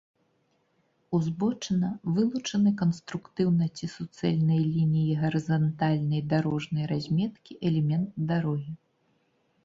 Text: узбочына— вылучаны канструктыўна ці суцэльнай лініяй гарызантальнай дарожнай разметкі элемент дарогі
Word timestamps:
узбочына— 1.15 1.89
вылучаны 2.13 2.71
канструктыўна 2.79 3.67
ці 3.75 3.89
суцэльнай 3.95 4.59
лініяй 4.77 5.19
гарызантальнай 5.23 6.21
дарожнай 6.31 6.85
разметкі 6.93 7.59
элемент 7.71 8.09
дарогі 8.33 8.73